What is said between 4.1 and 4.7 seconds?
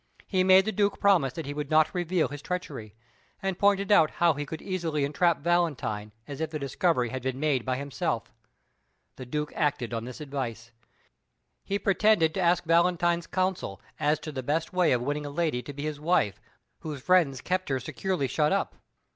how he could